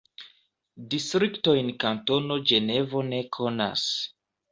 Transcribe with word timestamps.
Distriktojn 0.93 1.69
Kantono 1.83 2.37
Ĝenevo 2.53 3.05
ne 3.11 3.21
konas. 3.39 3.85